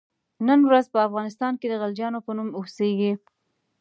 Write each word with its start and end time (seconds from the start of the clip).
نن 0.47 0.59
ورځ 0.69 0.85
په 0.93 0.99
افغانستان 1.07 1.53
کې 1.59 1.67
د 1.69 1.73
غلجیانو 1.81 2.19
په 2.25 2.31
نوم 2.37 2.49
اوسیږي. 2.59 3.13